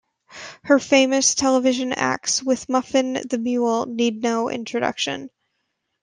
[0.63, 5.29] Her famous television acts with Muffin the Mule need no introduction.